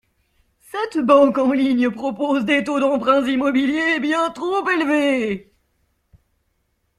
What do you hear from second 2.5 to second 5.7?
taux d’emprunt immobilier bien trop élevés.